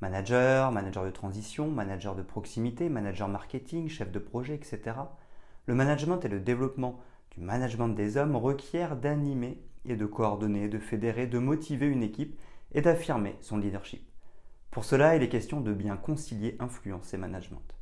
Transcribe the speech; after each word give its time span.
Manager, 0.00 0.72
manager 0.72 1.04
de 1.04 1.10
transition, 1.10 1.70
manager 1.70 2.14
de 2.14 2.22
proximité, 2.22 2.88
manager 2.88 3.28
marketing, 3.28 3.88
chef 3.88 4.12
de 4.12 4.18
projet, 4.18 4.54
etc. 4.54 4.96
Le 5.64 5.74
management 5.74 6.22
et 6.24 6.28
le 6.28 6.40
développement 6.40 7.00
du 7.30 7.40
management 7.40 7.88
des 7.88 8.16
hommes 8.16 8.36
requièrent 8.36 8.96
d'animer 8.96 9.58
et 9.86 9.96
de 9.96 10.06
coordonner, 10.06 10.68
de 10.68 10.78
fédérer, 10.78 11.26
de 11.26 11.38
motiver 11.38 11.86
une 11.86 12.02
équipe 12.02 12.38
et 12.72 12.82
d'affirmer 12.82 13.36
son 13.40 13.56
leadership. 13.56 14.06
Pour 14.70 14.84
cela, 14.84 15.16
il 15.16 15.22
est 15.22 15.30
question 15.30 15.60
de 15.62 15.72
bien 15.72 15.96
concilier 15.96 16.56
influence 16.60 17.14
et 17.14 17.18
management. 17.18 17.74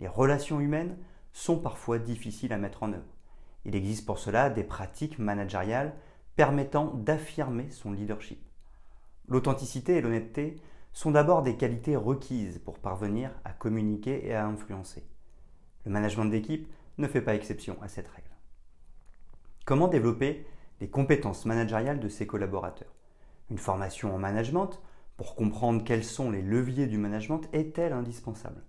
Les 0.00 0.08
relations 0.08 0.60
humaines 0.60 0.98
sont 1.32 1.58
parfois 1.58 1.98
difficiles 1.98 2.52
à 2.52 2.58
mettre 2.58 2.82
en 2.82 2.92
œuvre. 2.92 3.16
Il 3.64 3.74
existe 3.74 4.04
pour 4.04 4.18
cela 4.18 4.50
des 4.50 4.64
pratiques 4.64 5.18
managériales 5.18 5.94
permettant 6.36 6.92
d'affirmer 6.94 7.70
son 7.70 7.92
leadership. 7.92 8.38
L'authenticité 9.28 9.96
et 9.96 10.00
l'honnêteté 10.02 10.56
sont 10.96 11.10
d'abord 11.10 11.42
des 11.42 11.58
qualités 11.58 11.94
requises 11.94 12.58
pour 12.58 12.78
parvenir 12.78 13.30
à 13.44 13.50
communiquer 13.50 14.26
et 14.26 14.34
à 14.34 14.46
influencer. 14.46 15.06
Le 15.84 15.90
management 15.90 16.24
d'équipe 16.24 16.72
ne 16.96 17.06
fait 17.06 17.20
pas 17.20 17.34
exception 17.34 17.76
à 17.82 17.88
cette 17.88 18.08
règle. 18.08 18.30
Comment 19.66 19.88
développer 19.88 20.46
les 20.80 20.88
compétences 20.88 21.44
managériales 21.44 22.00
de 22.00 22.08
ses 22.08 22.26
collaborateurs? 22.26 22.94
Une 23.50 23.58
formation 23.58 24.14
en 24.14 24.18
management 24.18 24.80
pour 25.18 25.34
comprendre 25.34 25.84
quels 25.84 26.02
sont 26.02 26.30
les 26.30 26.40
leviers 26.40 26.86
du 26.86 26.96
management 26.96 27.42
est-elle 27.52 27.92
indispensable? 27.92 28.64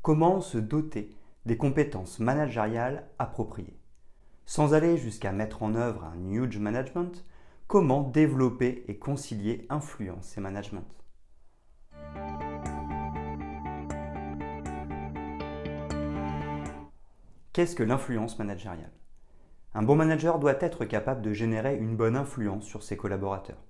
Comment 0.00 0.40
se 0.40 0.56
doter 0.56 1.14
des 1.44 1.58
compétences 1.58 2.20
managériales 2.20 3.06
appropriées? 3.18 3.78
Sans 4.46 4.72
aller 4.72 4.96
jusqu'à 4.96 5.32
mettre 5.32 5.62
en 5.62 5.74
œuvre 5.74 6.04
un 6.04 6.30
huge 6.30 6.56
management, 6.56 7.22
comment 7.66 8.00
développer 8.00 8.82
et 8.88 8.96
concilier 8.96 9.66
influence 9.68 10.38
et 10.38 10.40
management? 10.40 10.86
Qu'est-ce 17.56 17.74
que 17.74 17.82
l'influence 17.82 18.38
managériale? 18.38 18.92
Un 19.72 19.82
bon 19.82 19.96
manager 19.96 20.38
doit 20.38 20.58
être 20.62 20.84
capable 20.84 21.22
de 21.22 21.32
générer 21.32 21.78
une 21.78 21.96
bonne 21.96 22.14
influence 22.14 22.66
sur 22.66 22.82
ses 22.82 22.98
collaborateurs. 22.98 23.64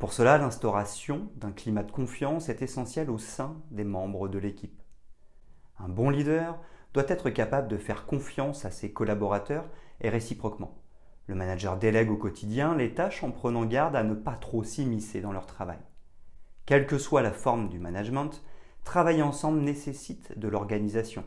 Pour 0.00 0.12
cela, 0.12 0.38
l'instauration 0.38 1.30
d'un 1.36 1.52
climat 1.52 1.84
de 1.84 1.92
confiance 1.92 2.48
est 2.48 2.62
essentielle 2.62 3.10
au 3.10 3.18
sein 3.18 3.62
des 3.70 3.84
membres 3.84 4.26
de 4.26 4.40
l'équipe. 4.40 4.82
Un 5.78 5.88
bon 5.88 6.10
leader 6.10 6.58
doit 6.94 7.04
être 7.06 7.30
capable 7.30 7.68
de 7.68 7.76
faire 7.76 8.06
confiance 8.06 8.64
à 8.64 8.72
ses 8.72 8.92
collaborateurs 8.92 9.68
et 10.00 10.08
réciproquement. 10.08 10.76
Le 11.28 11.36
manager 11.36 11.78
délègue 11.78 12.10
au 12.10 12.16
quotidien 12.16 12.74
les 12.74 12.92
tâches 12.92 13.22
en 13.22 13.30
prenant 13.30 13.66
garde 13.66 13.94
à 13.94 14.02
ne 14.02 14.14
pas 14.14 14.34
trop 14.34 14.64
s'immiscer 14.64 15.20
dans 15.20 15.30
leur 15.30 15.46
travail. 15.46 15.78
Quelle 16.66 16.88
que 16.88 16.98
soit 16.98 17.22
la 17.22 17.30
forme 17.30 17.68
du 17.68 17.78
management, 17.78 18.42
travailler 18.82 19.22
ensemble 19.22 19.60
nécessite 19.60 20.36
de 20.36 20.48
l'organisation, 20.48 21.22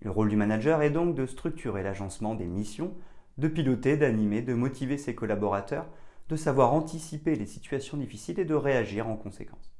le 0.00 0.10
rôle 0.10 0.28
du 0.28 0.36
manager 0.36 0.82
est 0.82 0.90
donc 0.90 1.14
de 1.14 1.26
structurer 1.26 1.82
l'agencement 1.82 2.34
des 2.34 2.46
missions, 2.46 2.94
de 3.38 3.48
piloter, 3.48 3.96
d'animer, 3.96 4.42
de 4.42 4.54
motiver 4.54 4.98
ses 4.98 5.14
collaborateurs, 5.14 5.86
de 6.28 6.36
savoir 6.36 6.72
anticiper 6.72 7.36
les 7.36 7.46
situations 7.46 7.96
difficiles 7.96 8.40
et 8.40 8.44
de 8.44 8.54
réagir 8.54 9.08
en 9.08 9.16
conséquence. 9.16 9.72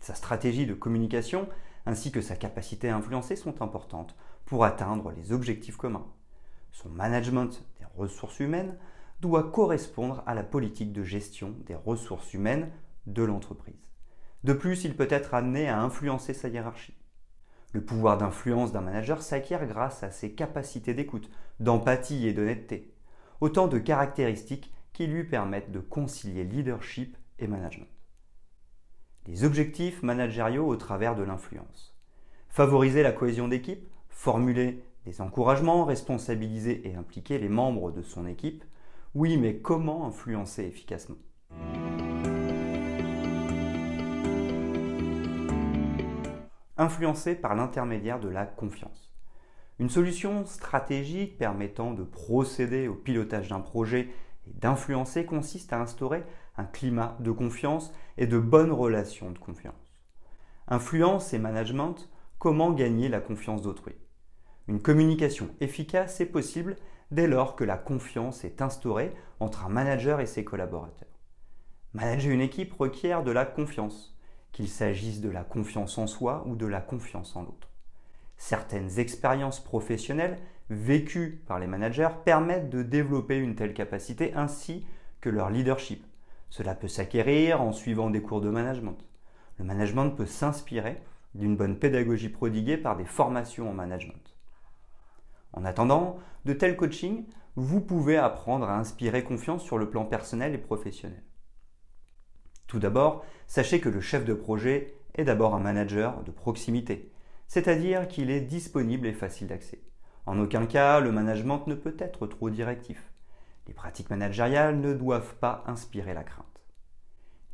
Sa 0.00 0.14
stratégie 0.14 0.66
de 0.66 0.74
communication 0.74 1.48
ainsi 1.86 2.10
que 2.10 2.20
sa 2.20 2.36
capacité 2.36 2.88
à 2.88 2.96
influencer 2.96 3.36
sont 3.36 3.62
importantes 3.62 4.16
pour 4.44 4.64
atteindre 4.64 5.12
les 5.12 5.32
objectifs 5.32 5.76
communs. 5.76 6.06
Son 6.72 6.88
management 6.88 7.64
des 7.78 7.86
ressources 7.96 8.40
humaines 8.40 8.76
doit 9.20 9.50
correspondre 9.50 10.22
à 10.26 10.34
la 10.34 10.42
politique 10.42 10.92
de 10.92 11.04
gestion 11.04 11.54
des 11.64 11.74
ressources 11.74 12.34
humaines 12.34 12.70
de 13.06 13.22
l'entreprise. 13.22 13.88
De 14.44 14.52
plus, 14.52 14.84
il 14.84 14.94
peut 14.94 15.08
être 15.10 15.32
amené 15.32 15.68
à 15.68 15.80
influencer 15.80 16.34
sa 16.34 16.48
hiérarchie. 16.48 16.94
Le 17.76 17.82
pouvoir 17.82 18.16
d'influence 18.16 18.72
d'un 18.72 18.80
manager 18.80 19.20
s'acquiert 19.20 19.66
grâce 19.66 20.02
à 20.02 20.10
ses 20.10 20.32
capacités 20.32 20.94
d'écoute, 20.94 21.30
d'empathie 21.60 22.26
et 22.26 22.32
d'honnêteté. 22.32 22.90
Autant 23.42 23.68
de 23.68 23.76
caractéristiques 23.76 24.72
qui 24.94 25.06
lui 25.06 25.24
permettent 25.24 25.72
de 25.72 25.80
concilier 25.80 26.44
leadership 26.44 27.18
et 27.38 27.46
management. 27.46 27.90
Les 29.26 29.44
objectifs 29.44 30.02
managériaux 30.02 30.66
au 30.66 30.76
travers 30.76 31.16
de 31.16 31.22
l'influence. 31.22 31.94
Favoriser 32.48 33.02
la 33.02 33.12
cohésion 33.12 33.46
d'équipe, 33.46 33.86
formuler 34.08 34.82
des 35.04 35.20
encouragements, 35.20 35.84
responsabiliser 35.84 36.88
et 36.88 36.94
impliquer 36.94 37.38
les 37.38 37.50
membres 37.50 37.92
de 37.92 38.00
son 38.00 38.26
équipe. 38.26 38.64
Oui, 39.14 39.36
mais 39.36 39.58
comment 39.58 40.06
influencer 40.06 40.64
efficacement? 40.64 41.16
Influencé 46.76 47.34
par 47.34 47.54
l'intermédiaire 47.54 48.20
de 48.20 48.28
la 48.28 48.46
confiance. 48.46 49.12
Une 49.78 49.90
solution 49.90 50.46
stratégique 50.46 51.38
permettant 51.38 51.92
de 51.92 52.02
procéder 52.02 52.88
au 52.88 52.94
pilotage 52.94 53.48
d'un 53.48 53.60
projet 53.60 54.08
et 54.46 54.52
d'influencer 54.54 55.26
consiste 55.26 55.72
à 55.72 55.80
instaurer 55.80 56.24
un 56.56 56.64
climat 56.64 57.16
de 57.20 57.30
confiance 57.30 57.92
et 58.16 58.26
de 58.26 58.38
bonnes 58.38 58.72
relations 58.72 59.30
de 59.30 59.38
confiance. 59.38 60.00
Influence 60.68 61.34
et 61.34 61.38
management, 61.38 62.08
comment 62.38 62.72
gagner 62.72 63.08
la 63.08 63.20
confiance 63.20 63.62
d'autrui? 63.62 63.94
Une 64.66 64.80
communication 64.80 65.50
efficace 65.60 66.20
est 66.20 66.26
possible 66.26 66.76
dès 67.10 67.28
lors 67.28 67.54
que 67.54 67.64
la 67.64 67.76
confiance 67.76 68.44
est 68.44 68.62
instaurée 68.62 69.12
entre 69.38 69.64
un 69.64 69.68
manager 69.68 70.20
et 70.20 70.26
ses 70.26 70.44
collaborateurs. 70.44 71.20
Manager 71.92 72.32
une 72.32 72.40
équipe 72.40 72.72
requiert 72.72 73.22
de 73.22 73.30
la 73.30 73.44
confiance 73.44 74.15
qu'il 74.56 74.68
s'agisse 74.68 75.20
de 75.20 75.28
la 75.28 75.44
confiance 75.44 75.98
en 75.98 76.06
soi 76.06 76.42
ou 76.46 76.56
de 76.56 76.64
la 76.64 76.80
confiance 76.80 77.36
en 77.36 77.42
l'autre. 77.42 77.68
Certaines 78.38 78.98
expériences 78.98 79.62
professionnelles 79.62 80.38
vécues 80.70 81.42
par 81.46 81.58
les 81.58 81.66
managers 81.66 82.08
permettent 82.24 82.70
de 82.70 82.82
développer 82.82 83.36
une 83.36 83.54
telle 83.54 83.74
capacité 83.74 84.32
ainsi 84.32 84.86
que 85.20 85.28
leur 85.28 85.50
leadership. 85.50 86.06
Cela 86.48 86.74
peut 86.74 86.88
s'acquérir 86.88 87.60
en 87.60 87.72
suivant 87.72 88.08
des 88.08 88.22
cours 88.22 88.40
de 88.40 88.48
management. 88.48 88.96
Le 89.58 89.66
management 89.66 90.08
peut 90.08 90.24
s'inspirer 90.24 91.02
d'une 91.34 91.58
bonne 91.58 91.78
pédagogie 91.78 92.30
prodiguée 92.30 92.78
par 92.78 92.96
des 92.96 93.04
formations 93.04 93.68
en 93.68 93.74
management. 93.74 94.38
En 95.52 95.66
attendant 95.66 96.16
de 96.46 96.54
tels 96.54 96.76
coachings, 96.76 97.26
vous 97.56 97.82
pouvez 97.82 98.16
apprendre 98.16 98.70
à 98.70 98.78
inspirer 98.78 99.22
confiance 99.22 99.62
sur 99.62 99.76
le 99.76 99.90
plan 99.90 100.06
personnel 100.06 100.54
et 100.54 100.58
professionnel. 100.58 101.25
Tout 102.66 102.78
d'abord, 102.78 103.24
sachez 103.46 103.80
que 103.80 103.88
le 103.88 104.00
chef 104.00 104.24
de 104.24 104.34
projet 104.34 104.94
est 105.14 105.24
d'abord 105.24 105.54
un 105.54 105.60
manager 105.60 106.22
de 106.24 106.30
proximité, 106.30 107.12
c'est-à-dire 107.46 108.08
qu'il 108.08 108.30
est 108.30 108.40
disponible 108.40 109.06
et 109.06 109.12
facile 109.12 109.46
d'accès. 109.46 109.80
En 110.26 110.38
aucun 110.40 110.66
cas, 110.66 111.00
le 111.00 111.12
management 111.12 111.66
ne 111.68 111.74
peut 111.74 111.96
être 111.98 112.26
trop 112.26 112.50
directif. 112.50 113.12
Les 113.68 113.74
pratiques 113.74 114.10
managériales 114.10 114.80
ne 114.80 114.92
doivent 114.92 115.36
pas 115.36 115.62
inspirer 115.66 116.14
la 116.14 116.24
crainte. 116.24 116.44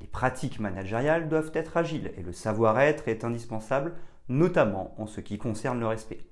Les 0.01 0.07
pratiques 0.07 0.59
managériales 0.59 1.29
doivent 1.29 1.53
être 1.55 1.77
agiles 1.77 2.13
et 2.17 2.23
le 2.23 2.33
savoir-être 2.33 3.09
est 3.09 3.25
indispensable, 3.25 3.95
notamment 4.29 4.95
en 4.99 5.07
ce 5.07 5.21
qui 5.21 5.39
concerne 5.39 5.79
le 5.79 5.87
respect. 5.87 6.27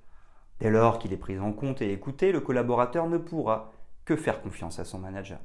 Dès 0.58 0.70
lors 0.70 0.98
qu'il 0.98 1.12
est 1.12 1.18
pris 1.18 1.38
en 1.38 1.52
compte 1.52 1.80
et 1.82 1.92
écouté, 1.92 2.32
le 2.32 2.40
collaborateur 2.40 3.08
ne 3.08 3.18
pourra 3.18 3.72
que 4.04 4.16
faire 4.16 4.42
confiance 4.42 4.78
à 4.78 4.84
son 4.84 4.98
manager. 4.98 5.38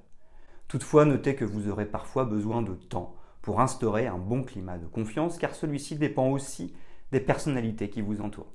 Toutefois, 0.67 1.05
notez 1.05 1.35
que 1.35 1.45
vous 1.45 1.69
aurez 1.69 1.85
parfois 1.85 2.25
besoin 2.25 2.61
de 2.61 2.73
temps 2.73 3.15
pour 3.45 3.61
instaurer 3.61 4.07
un 4.07 4.17
bon 4.17 4.41
climat 4.41 4.79
de 4.79 4.87
confiance 4.87 5.37
car 5.37 5.53
celui-ci 5.53 5.97
dépend 5.97 6.29
aussi 6.29 6.75
des 7.11 7.19
personnalités 7.19 7.91
qui 7.91 8.01
vous 8.01 8.21
entourent. 8.21 8.51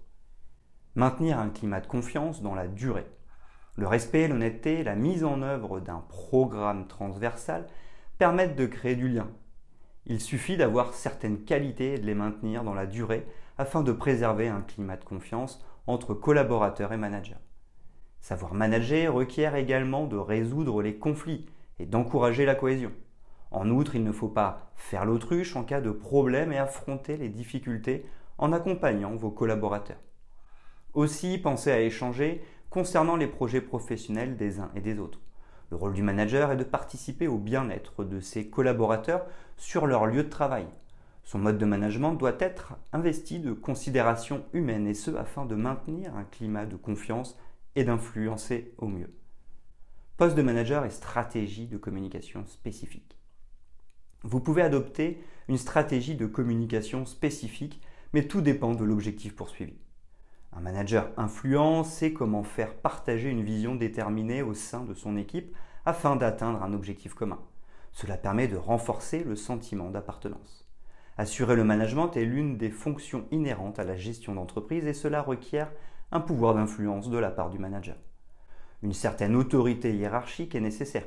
Maintenir 0.96 1.38
un 1.38 1.48
climat 1.48 1.80
de 1.80 1.86
confiance 1.86 2.42
dans 2.42 2.56
la 2.56 2.66
durée. 2.66 3.06
Le 3.76 3.86
respect, 3.86 4.26
l'honnêteté, 4.26 4.82
la 4.82 4.96
mise 4.96 5.22
en 5.22 5.42
œuvre 5.42 5.78
d'un 5.78 6.02
programme 6.08 6.88
transversal 6.88 7.68
permettent 8.18 8.56
de 8.56 8.66
créer 8.66 8.96
du 8.96 9.08
lien. 9.08 9.28
Il 10.06 10.20
suffit 10.20 10.56
d'avoir 10.56 10.92
certaines 10.92 11.44
qualités 11.44 11.94
et 11.94 11.98
de 11.98 12.06
les 12.06 12.16
maintenir 12.16 12.64
dans 12.64 12.74
la 12.74 12.86
durée 12.86 13.28
afin 13.58 13.84
de 13.84 13.92
préserver 13.92 14.48
un 14.48 14.62
climat 14.62 14.96
de 14.96 15.04
confiance 15.04 15.64
entre 15.86 16.14
collaborateurs 16.14 16.92
et 16.92 16.96
managers. 16.96 17.36
Savoir 18.20 18.54
manager 18.54 19.14
requiert 19.14 19.54
également 19.54 20.08
de 20.08 20.16
résoudre 20.16 20.82
les 20.82 20.96
conflits 20.96 21.46
et 21.78 21.86
d'encourager 21.86 22.44
la 22.44 22.56
cohésion. 22.56 22.90
En 23.50 23.68
outre, 23.70 23.96
il 23.96 24.04
ne 24.04 24.12
faut 24.12 24.28
pas 24.28 24.70
faire 24.76 25.04
l'autruche 25.04 25.56
en 25.56 25.64
cas 25.64 25.80
de 25.80 25.90
problème 25.90 26.52
et 26.52 26.58
affronter 26.58 27.16
les 27.16 27.28
difficultés 27.28 28.06
en 28.38 28.52
accompagnant 28.52 29.16
vos 29.16 29.30
collaborateurs. 29.30 30.00
Aussi, 30.94 31.38
pensez 31.38 31.70
à 31.70 31.80
échanger 31.80 32.42
concernant 32.70 33.16
les 33.16 33.26
projets 33.26 33.60
professionnels 33.60 34.36
des 34.36 34.60
uns 34.60 34.70
et 34.74 34.80
des 34.80 34.98
autres. 34.98 35.20
Le 35.70 35.76
rôle 35.76 35.94
du 35.94 36.02
manager 36.02 36.50
est 36.50 36.56
de 36.56 36.64
participer 36.64 37.28
au 37.28 37.38
bien-être 37.38 38.04
de 38.04 38.20
ses 38.20 38.48
collaborateurs 38.48 39.26
sur 39.56 39.86
leur 39.86 40.06
lieu 40.06 40.24
de 40.24 40.28
travail. 40.28 40.66
Son 41.22 41.38
mode 41.38 41.58
de 41.58 41.64
management 41.64 42.14
doit 42.14 42.36
être 42.40 42.74
investi 42.92 43.38
de 43.38 43.52
considérations 43.52 44.44
humaines 44.52 44.88
et 44.88 44.94
ce 44.94 45.12
afin 45.12 45.44
de 45.44 45.54
maintenir 45.54 46.16
un 46.16 46.24
climat 46.24 46.66
de 46.66 46.76
confiance 46.76 47.36
et 47.76 47.84
d'influencer 47.84 48.74
au 48.78 48.88
mieux. 48.88 49.14
Poste 50.16 50.36
de 50.36 50.42
manager 50.42 50.84
et 50.84 50.90
stratégie 50.90 51.66
de 51.66 51.76
communication 51.76 52.44
spécifique. 52.46 53.19
Vous 54.22 54.40
pouvez 54.40 54.62
adopter 54.62 55.22
une 55.48 55.56
stratégie 55.56 56.14
de 56.14 56.26
communication 56.26 57.06
spécifique, 57.06 57.80
mais 58.12 58.26
tout 58.26 58.42
dépend 58.42 58.74
de 58.74 58.84
l'objectif 58.84 59.34
poursuivi. 59.34 59.78
Un 60.52 60.60
manager 60.60 61.10
influent 61.16 61.84
sait 61.84 62.12
comment 62.12 62.42
faire 62.42 62.74
partager 62.74 63.30
une 63.30 63.44
vision 63.44 63.76
déterminée 63.76 64.42
au 64.42 64.52
sein 64.52 64.84
de 64.84 64.94
son 64.94 65.16
équipe 65.16 65.56
afin 65.86 66.16
d'atteindre 66.16 66.62
un 66.62 66.72
objectif 66.72 67.14
commun. 67.14 67.38
Cela 67.92 68.16
permet 68.16 68.48
de 68.48 68.56
renforcer 68.56 69.24
le 69.24 69.36
sentiment 69.36 69.90
d'appartenance. 69.90 70.68
Assurer 71.16 71.56
le 71.56 71.64
management 71.64 72.16
est 72.16 72.24
l'une 72.24 72.56
des 72.56 72.70
fonctions 72.70 73.26
inhérentes 73.30 73.78
à 73.78 73.84
la 73.84 73.96
gestion 73.96 74.34
d'entreprise 74.34 74.86
et 74.86 74.94
cela 74.94 75.22
requiert 75.22 75.70
un 76.12 76.20
pouvoir 76.20 76.54
d'influence 76.54 77.10
de 77.10 77.18
la 77.18 77.30
part 77.30 77.50
du 77.50 77.58
manager. 77.58 77.96
Une 78.82 78.92
certaine 78.92 79.36
autorité 79.36 79.94
hiérarchique 79.94 80.54
est 80.54 80.60
nécessaire, 80.60 81.06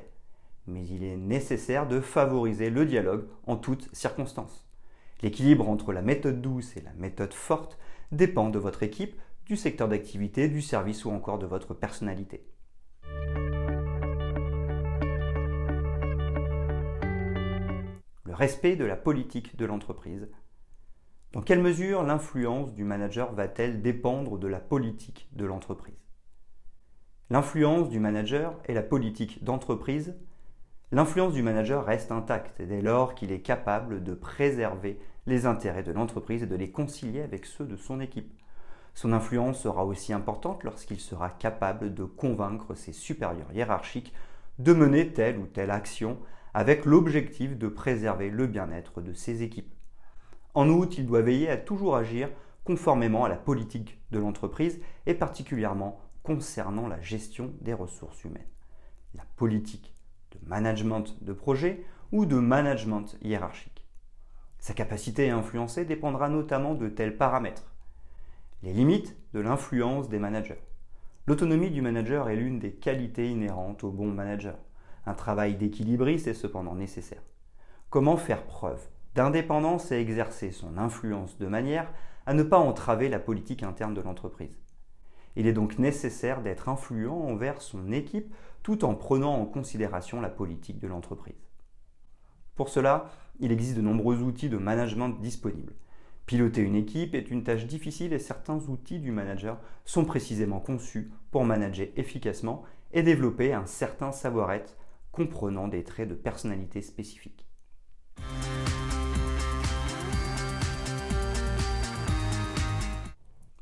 mais 0.68 0.86
il 0.88 1.04
est 1.04 1.18
nécessaire 1.18 1.88
de 1.88 2.00
favoriser 2.00 2.69
le 2.69 2.86
dialogue 2.86 3.27
en 3.48 3.57
toutes 3.57 3.94
circonstances. 3.94 4.68
L'équilibre 5.21 5.69
entre 5.69 5.94
la 5.94 6.01
méthode 6.01 6.42
douce 6.42 6.75
et 6.77 6.81
la 6.81 6.94
méthode 6.94 7.33
forte 7.33 7.77
dépend 8.12 8.50
de 8.50 8.60
votre 8.60 8.83
équipe, 8.83 9.15
du 9.45 9.56
secteur 9.56 9.88
d'activité, 9.88 10.48
du 10.48 10.62
service 10.62 11.06
ou 11.06 11.12
encore 11.12 11.39
de 11.39 11.45
votre 11.45 11.74
personnalité. 11.74 12.45
Le 18.25 18.33
respect 18.33 18.75
de 18.75 18.86
la 18.86 18.95
politique 18.95 19.56
de 19.57 19.65
l'entreprise. 19.65 20.30
Dans 21.33 21.42
quelle 21.42 21.62
mesure 21.62 22.04
l'influence 22.04 22.74
du 22.74 22.83
manager 22.83 23.33
va-t-elle 23.33 23.81
dépendre 23.81 24.38
de 24.38 24.48
la 24.48 24.60
politique 24.60 25.30
de 25.33 25.45
l'entreprise? 25.45 25.95
L'influence 27.30 27.89
du 27.89 28.00
manager 28.00 28.60
et 28.65 28.74
la 28.74 28.83
politique 28.83 29.44
d'entreprise 29.44 30.15
L'influence 30.93 31.33
du 31.33 31.41
manager 31.41 31.83
reste 31.83 32.11
intacte 32.11 32.61
dès 32.61 32.79
lors 32.79 33.15
qu'il 33.15 33.31
est 33.31 33.41
capable 33.41 34.03
de 34.03 34.13
préserver 34.13 34.99
les 35.25 35.47
intérêts 35.47 35.81
de 35.81 35.91
l'entreprise 35.91 36.43
et 36.43 36.45
de 36.45 36.55
les 36.55 36.69
concilier 36.69 37.23
avec 37.23 37.47
ceux 37.47 37.65
de 37.65 37.75
son 37.75 37.99
équipe. 37.99 38.31
Son 38.93 39.11
influence 39.11 39.59
sera 39.59 39.85
aussi 39.85 40.13
importante 40.13 40.63
lorsqu'il 40.63 40.99
sera 40.99 41.31
capable 41.31 41.95
de 41.95 42.03
convaincre 42.03 42.75
ses 42.75 42.93
supérieurs 42.93 43.51
hiérarchiques 43.51 44.13
de 44.59 44.71
mener 44.71 45.11
telle 45.11 45.39
ou 45.39 45.47
telle 45.47 45.71
action 45.71 46.19
avec 46.53 46.85
l'objectif 46.85 47.57
de 47.57 47.69
préserver 47.69 48.29
le 48.29 48.45
bien-être 48.45 49.01
de 49.01 49.13
ses 49.13 49.41
équipes. 49.41 49.73
En 50.53 50.69
outre, 50.69 50.99
il 50.99 51.07
doit 51.07 51.23
veiller 51.23 51.49
à 51.49 51.57
toujours 51.57 51.95
agir 51.95 52.29
conformément 52.65 53.25
à 53.25 53.29
la 53.29 53.37
politique 53.37 53.99
de 54.11 54.19
l'entreprise 54.19 54.79
et 55.07 55.15
particulièrement 55.15 55.99
concernant 56.21 56.87
la 56.87 57.01
gestion 57.01 57.51
des 57.61 57.73
ressources 57.73 58.23
humaines. 58.25 58.45
La 59.15 59.23
politique 59.37 59.92
de 60.33 60.47
management 60.47 61.15
de 61.21 61.33
projet 61.33 61.83
ou 62.12 62.25
de 62.25 62.38
management 62.38 63.18
hiérarchique. 63.21 63.85
Sa 64.59 64.74
capacité 64.74 65.30
à 65.30 65.38
influencer 65.38 65.85
dépendra 65.85 66.30
notamment 66.30 66.74
de 66.74 66.89
tels 66.89 67.18
paramètres 67.18 67.74
les 68.63 68.71
limites 68.71 69.18
de 69.33 69.41
l'influence 69.41 70.07
des 70.07 70.19
managers. 70.19 70.62
L'autonomie 71.27 71.69
du 71.69 71.81
manager 71.81 72.30
est 72.30 72.38
l'une 72.38 72.59
des 72.59 72.71
qualités 72.71 73.30
inhérentes 73.30 73.83
au 73.83 73.91
bon 73.91 74.07
manager. 74.07 74.56
Un 75.06 75.13
travail 75.13 75.56
d'équilibriste 75.56 76.27
est 76.27 76.33
cependant 76.33 76.75
nécessaire. 76.75 77.21
Comment 77.89 78.15
faire 78.15 78.45
preuve 78.45 78.81
d'indépendance 79.15 79.91
et 79.91 80.00
exercer 80.00 80.51
son 80.51 80.77
influence 80.77 81.38
de 81.38 81.47
manière 81.47 81.91
à 82.25 82.33
ne 82.33 82.44
pas 82.44 82.57
entraver 82.57 83.09
la 83.09 83.19
politique 83.19 83.63
interne 83.63 83.94
de 83.94 84.01
l'entreprise? 84.01 84.57
Il 85.35 85.47
est 85.47 85.53
donc 85.53 85.80
nécessaire 85.80 86.41
d'être 86.41 86.69
influent 86.69 87.21
envers 87.27 87.62
son 87.62 87.91
équipe 87.91 88.33
tout 88.62 88.85
en 88.85 88.95
prenant 88.95 89.35
en 89.35 89.45
considération 89.45 90.21
la 90.21 90.30
politique 90.30 90.80
de 90.80 90.88
l'entreprise. 90.88 91.35
Pour 92.56 92.69
cela, 92.69 93.09
il 93.39 93.51
existe 93.51 93.75
de 93.75 93.81
nombreux 93.81 94.21
outils 94.21 94.50
de 94.50 94.57
management 94.57 95.09
disponibles. 95.09 95.74
Piloter 96.25 96.62
une 96.62 96.75
équipe 96.75 97.15
est 97.15 97.31
une 97.31 97.44
tâche 97.44 97.65
difficile 97.65 98.13
et 98.13 98.19
certains 98.19 98.59
outils 98.69 99.00
du 99.00 99.12
manager 99.12 99.59
sont 99.83 100.06
précisément 100.06 100.59
conçus 100.59 101.12
pour 101.31 101.44
manager 101.44 101.88
efficacement 101.97 102.63
et 102.94 103.03
développer 103.03 103.53
un 103.53 103.65
certain 103.65 104.12
savoir-être 104.12 104.77
comprenant 105.12 105.68
des 105.68 105.83
traits 105.83 106.07
de 106.07 106.13
personnalité 106.13 106.81
spécifiques. 106.81 107.45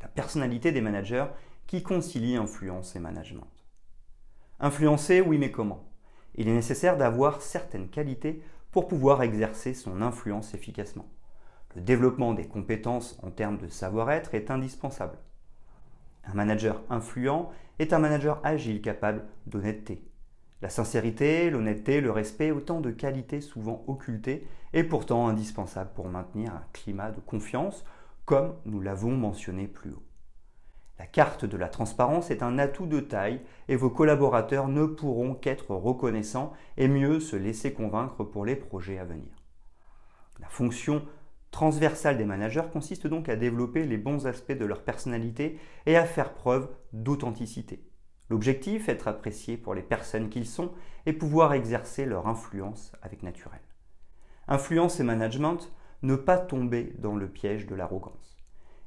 La 0.02 0.08
personnalité 0.14 0.72
des 0.72 0.82
managers 0.82 1.26
qui 1.72 1.84
concilie 1.84 2.36
influence 2.36 2.98
et 2.98 3.00
management? 3.00 3.48
Influencer, 4.60 5.22
oui, 5.22 5.38
mais 5.38 5.52
comment? 5.52 5.90
Il 6.36 6.50
est 6.50 6.54
nécessaire 6.54 6.98
d'avoir 6.98 7.42
certaines 7.42 7.88
qualités 7.88 8.44
pour 8.72 8.90
pouvoir 8.90 9.24
exercer 9.24 9.74
son 9.74 10.02
influence 10.02 10.54
efficacement. 10.54 11.08
Le 11.74 11.80
développement 11.80 12.34
des 12.34 12.46
compétences 12.46 13.18
en 13.24 13.32
termes 13.32 13.58
de 13.58 13.70
savoir-être 13.70 14.36
est 14.36 14.52
indispensable. 14.52 15.18
Un 16.26 16.34
manager 16.34 16.82
influent 16.90 17.54
est 17.80 17.94
un 17.94 18.00
manager 18.00 18.42
agile 18.44 18.82
capable 18.82 19.24
d'honnêteté. 19.48 20.04
La 20.62 20.68
sincérité, 20.68 21.50
l'honnêteté, 21.50 22.02
le 22.02 22.12
respect, 22.12 22.52
autant 22.52 22.82
de 22.82 22.92
qualités 22.92 23.40
souvent 23.40 23.86
occultées 23.88 24.46
et 24.74 24.84
pourtant 24.84 25.30
indispensables 25.30 25.94
pour 25.96 26.10
maintenir 26.10 26.54
un 26.54 26.66
climat 26.74 27.12
de 27.12 27.22
confiance, 27.22 27.86
comme 28.26 28.56
nous 28.66 28.82
l'avons 28.82 29.16
mentionné 29.16 29.68
plus 29.68 29.92
haut. 29.92 30.04
La 31.02 31.08
carte 31.08 31.46
de 31.46 31.58
la 31.58 31.68
transparence 31.68 32.30
est 32.30 32.44
un 32.44 32.60
atout 32.60 32.86
de 32.86 33.00
taille 33.00 33.42
et 33.68 33.76
vos 33.76 33.90
collaborateurs 33.90 34.68
ne 34.68 34.86
pourront 34.86 35.34
qu'être 35.34 35.74
reconnaissants 35.74 36.54
et 36.78 36.88
mieux 36.88 37.20
se 37.20 37.36
laisser 37.36 37.74
convaincre 37.74 38.24
pour 38.24 38.46
les 38.46 38.56
projets 38.56 39.00
à 39.00 39.04
venir. 39.04 39.34
La 40.40 40.48
fonction 40.48 41.04
transversale 41.50 42.20
des 42.20 42.26
managers 42.26 42.70
consiste 42.72 43.08
donc 43.08 43.30
à 43.30 43.36
développer 43.36 43.88
les 43.88 43.98
bons 43.98 44.28
aspects 44.28 44.52
de 44.52 44.64
leur 44.64 44.84
personnalité 44.84 45.58
et 45.88 45.98
à 45.98 46.06
faire 46.06 46.36
preuve 46.36 46.70
d'authenticité. 46.94 47.84
L'objectif 48.30 48.88
est 48.88 48.94
d'être 48.94 49.08
apprécié 49.08 49.58
pour 49.58 49.74
les 49.74 49.82
personnes 49.82 50.30
qu'ils 50.30 50.46
sont 50.46 50.72
et 51.08 51.14
pouvoir 51.14 51.54
exercer 51.54 52.06
leur 52.06 52.28
influence 52.28 52.92
avec 53.02 53.24
naturel. 53.24 53.62
Influence 54.48 55.00
et 55.00 55.04
management, 55.04 55.74
ne 56.04 56.16
pas 56.16 56.38
tomber 56.38 56.94
dans 57.00 57.16
le 57.16 57.28
piège 57.28 57.66
de 57.66 57.74
l'arrogance. 57.74 58.41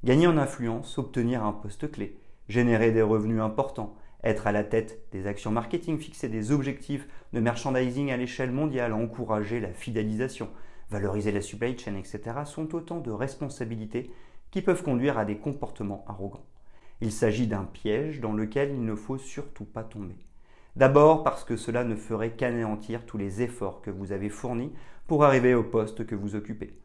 Gagner 0.05 0.27
en 0.27 0.37
influence, 0.37 0.99
obtenir 0.99 1.43
un 1.47 1.53
poste 1.53 1.91
clé, 1.91 2.19
générer 2.47 2.93
des 2.93 3.01
revenus 3.01 3.41
importants, 3.41 3.97
être 4.23 4.47
à 4.47 4.53
la 4.53 4.63
tête 4.63 5.01
des 5.13 5.27
actions 5.27 5.51
marketing, 5.51 5.99
fixer 5.99 6.29
des 6.29 6.53
objectifs 6.53 7.09
de 7.33 7.41
merchandising 7.41 8.11
à 8.11 8.19
l'échelle 8.19 8.51
mondiale, 8.51 8.93
encourager 8.93 9.61
la 9.61 9.73
fidélisation, 9.73 10.51
valoriser 10.91 11.33
la 11.33 11.41
supply 11.41 11.79
chain, 11.79 11.97
etc., 11.97 12.21
sont 12.45 12.75
autant 12.75 13.01
de 13.01 13.11
responsabilités 13.11 14.11
qui 14.51 14.61
peuvent 14.61 14.83
conduire 14.83 15.17
à 15.17 15.25
des 15.25 15.39
comportements 15.39 16.05
arrogants. 16.07 16.45
Il 17.01 17.11
s'agit 17.11 17.47
d'un 17.47 17.65
piège 17.65 18.21
dans 18.21 18.35
lequel 18.35 18.73
il 18.73 18.85
ne 18.85 18.95
faut 18.95 19.17
surtout 19.17 19.65
pas 19.65 19.85
tomber. 19.85 20.19
D'abord 20.77 21.25
parce 21.25 21.45
que 21.45 21.57
cela 21.57 21.83
ne 21.83 21.97
ferait 21.97 22.33
qu'anéantir 22.33 23.07
tous 23.07 23.17
les 23.17 23.41
efforts 23.41 23.81
que 23.81 23.91
vous 23.91 24.13
avez 24.13 24.29
fournis 24.29 24.75
pour 25.07 25.25
arriver 25.25 25.55
au 25.55 25.63
poste 25.63 26.05
que 26.05 26.15
vous 26.15 26.35
occupez. 26.35 26.79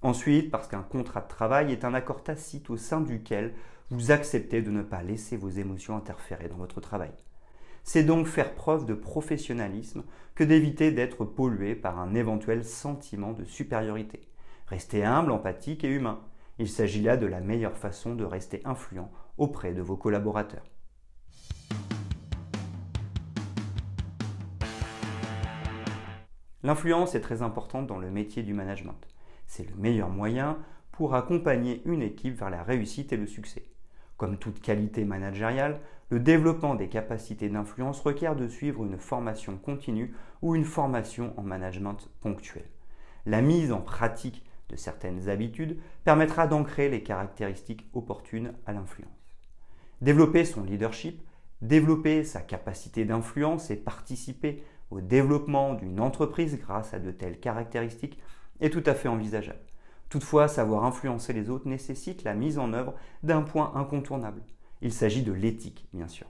Ensuite 0.00 0.50
parce 0.50 0.68
qu'un 0.68 0.82
contrat 0.82 1.22
de 1.22 1.28
travail 1.28 1.72
est 1.72 1.84
un 1.84 1.92
accord 1.92 2.22
tacite 2.22 2.70
au 2.70 2.76
sein 2.76 3.00
duquel 3.00 3.52
vous 3.90 4.10
acceptez 4.12 4.62
de 4.62 4.70
ne 4.70 4.82
pas 4.82 5.02
laisser 5.02 5.36
vos 5.36 5.48
émotions 5.48 5.96
interférer 5.96 6.48
dans 6.48 6.56
votre 6.56 6.80
travail. 6.80 7.10
C'est 7.82 8.04
donc 8.04 8.26
faire 8.26 8.54
preuve 8.54 8.84
de 8.86 8.94
professionnalisme 8.94 10.04
que 10.34 10.44
d'éviter 10.44 10.92
d'être 10.92 11.24
pollué 11.24 11.74
par 11.74 11.98
un 11.98 12.14
éventuel 12.14 12.64
sentiment 12.64 13.32
de 13.32 13.44
supériorité. 13.44 14.28
Restez 14.66 15.04
humble, 15.04 15.32
empathique 15.32 15.84
et 15.84 15.88
humain. 15.88 16.20
Il 16.58 16.68
s'agit 16.68 17.02
là 17.02 17.16
de 17.16 17.26
la 17.26 17.40
meilleure 17.40 17.76
façon 17.76 18.14
de 18.14 18.24
rester 18.24 18.60
influent 18.64 19.10
auprès 19.36 19.72
de 19.72 19.80
vos 19.80 19.96
collaborateurs. 19.96 20.64
L'influence 26.62 27.14
est 27.14 27.20
très 27.20 27.40
importante 27.40 27.86
dans 27.86 27.98
le 27.98 28.10
métier 28.10 28.42
du 28.42 28.52
management. 28.52 28.98
C'est 29.58 29.68
le 29.68 29.74
meilleur 29.74 30.08
moyen 30.08 30.56
pour 30.92 31.16
accompagner 31.16 31.82
une 31.84 32.00
équipe 32.00 32.38
vers 32.38 32.48
la 32.48 32.62
réussite 32.62 33.12
et 33.12 33.16
le 33.16 33.26
succès. 33.26 33.64
Comme 34.16 34.38
toute 34.38 34.60
qualité 34.60 35.04
managériale, 35.04 35.80
le 36.10 36.20
développement 36.20 36.76
des 36.76 36.88
capacités 36.88 37.48
d'influence 37.48 38.00
requiert 38.00 38.36
de 38.36 38.46
suivre 38.46 38.84
une 38.84 38.98
formation 38.98 39.56
continue 39.56 40.14
ou 40.42 40.54
une 40.54 40.64
formation 40.64 41.34
en 41.36 41.42
management 41.42 42.08
ponctuel. 42.20 42.66
La 43.26 43.42
mise 43.42 43.72
en 43.72 43.80
pratique 43.80 44.44
de 44.68 44.76
certaines 44.76 45.28
habitudes 45.28 45.80
permettra 46.04 46.46
d'ancrer 46.46 46.88
les 46.88 47.02
caractéristiques 47.02 47.90
opportunes 47.94 48.52
à 48.64 48.72
l'influence. 48.72 49.10
Développer 50.00 50.44
son 50.44 50.62
leadership, 50.62 51.20
développer 51.62 52.22
sa 52.22 52.42
capacité 52.42 53.04
d'influence 53.04 53.72
et 53.72 53.76
participer 53.76 54.62
au 54.92 55.00
développement 55.00 55.74
d'une 55.74 55.98
entreprise 55.98 56.60
grâce 56.60 56.94
à 56.94 57.00
de 57.00 57.10
telles 57.10 57.40
caractéristiques 57.40 58.20
est 58.60 58.70
tout 58.70 58.82
à 58.86 58.94
fait 58.94 59.08
envisageable. 59.08 59.60
Toutefois, 60.08 60.48
savoir 60.48 60.84
influencer 60.84 61.32
les 61.32 61.50
autres 61.50 61.68
nécessite 61.68 62.24
la 62.24 62.34
mise 62.34 62.58
en 62.58 62.72
œuvre 62.72 62.94
d'un 63.22 63.42
point 63.42 63.72
incontournable. 63.74 64.42
Il 64.80 64.92
s'agit 64.92 65.22
de 65.22 65.32
l'éthique, 65.32 65.86
bien 65.92 66.08
sûr. 66.08 66.26